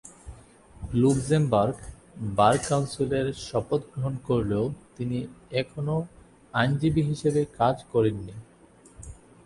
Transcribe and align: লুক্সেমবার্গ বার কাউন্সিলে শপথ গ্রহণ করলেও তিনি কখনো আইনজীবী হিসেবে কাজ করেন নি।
লুক্সেমবার্গ 0.93 1.77
বার 2.37 2.55
কাউন্সিলে 2.67 3.19
শপথ 3.47 3.81
গ্রহণ 3.91 4.13
করলেও 4.27 4.65
তিনি 4.97 5.17
কখনো 5.53 5.95
আইনজীবী 6.53 7.01
হিসেবে 7.01 7.41
কাজ 7.59 7.75
করেন 7.91 8.15
নি। 8.25 8.35